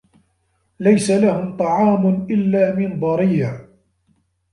[0.79, 3.67] لَيسَ لَهُم طَعامٌ إِلّا مِن ضَريعٍ